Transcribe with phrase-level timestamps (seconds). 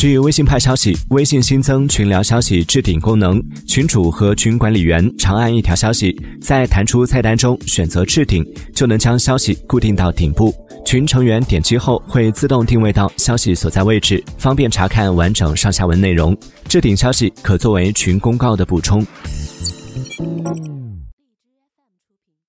[0.00, 8.42] 据微信派消息微信新增群聊消息置顶功能群主和群管理员长按一条消息在弹出菜单中选择置顶。
[8.74, 10.54] 就能将消息固定到顶部
[10.86, 16.34] 群成员点击后会自动定位到消息所在位置方便查看完整上下文内容。
[16.66, 19.06] 置顶消息可作为群公告的补充。